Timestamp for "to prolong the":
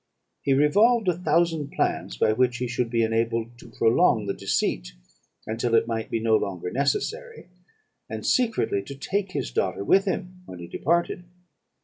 3.59-4.33